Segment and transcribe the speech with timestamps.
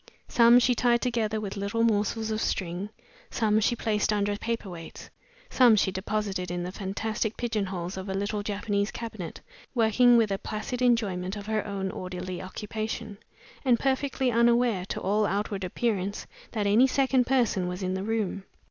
[0.27, 2.89] Some she tied together with little morsels of string;
[3.29, 5.11] some she placed under paper weights;
[5.51, 9.41] some she deposited in the fantastic pigeon holes of a little Japanese cabinet
[9.75, 13.19] working with a placid enjoyment of her own orderly occupation,
[13.63, 18.43] and perfectly unaware, to all outward appearance, that any second person was in the room.